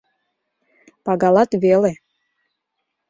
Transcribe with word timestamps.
Пагалат 1.05 1.51
веле. 1.63 1.93